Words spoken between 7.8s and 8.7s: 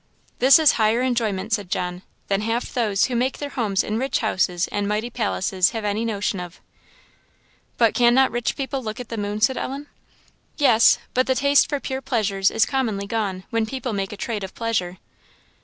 can not rich